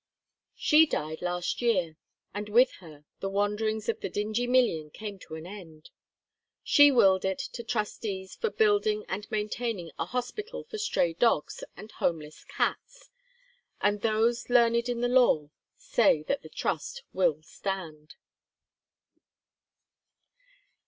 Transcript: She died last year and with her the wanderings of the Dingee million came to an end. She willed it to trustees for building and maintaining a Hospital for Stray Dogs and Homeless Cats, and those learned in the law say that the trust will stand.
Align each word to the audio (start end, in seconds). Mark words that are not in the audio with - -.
She 0.55 0.87
died 0.87 1.21
last 1.21 1.61
year 1.61 1.95
and 2.33 2.49
with 2.49 2.71
her 2.79 3.05
the 3.19 3.29
wanderings 3.29 3.87
of 3.87 3.99
the 4.01 4.09
Dingee 4.09 4.47
million 4.47 4.89
came 4.89 5.19
to 5.19 5.35
an 5.35 5.45
end. 5.45 5.91
She 6.63 6.89
willed 6.91 7.23
it 7.23 7.37
to 7.53 7.63
trustees 7.63 8.33
for 8.33 8.49
building 8.49 9.05
and 9.07 9.29
maintaining 9.29 9.91
a 9.99 10.05
Hospital 10.07 10.63
for 10.63 10.79
Stray 10.79 11.13
Dogs 11.13 11.63
and 11.77 11.91
Homeless 11.91 12.43
Cats, 12.45 13.11
and 13.79 14.01
those 14.01 14.49
learned 14.49 14.89
in 14.89 15.01
the 15.01 15.07
law 15.07 15.51
say 15.77 16.23
that 16.23 16.41
the 16.41 16.49
trust 16.49 17.03
will 17.13 17.43
stand. 17.43 18.15